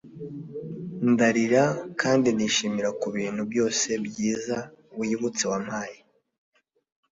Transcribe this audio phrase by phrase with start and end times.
[1.11, 1.63] ndarira,
[2.01, 4.57] kandi nshimira kubintu byose byiza
[4.99, 5.97] wibutse wampaye